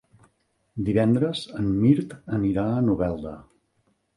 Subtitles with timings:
[0.87, 3.37] Divendres en Mirt anirà a Novelda.